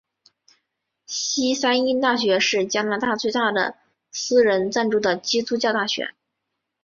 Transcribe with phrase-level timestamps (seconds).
[1.05, 3.75] 西三一大学是加拿大最大的
[4.11, 6.15] 私人资助的基督教大学。